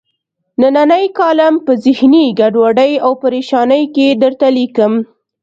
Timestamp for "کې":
3.95-4.07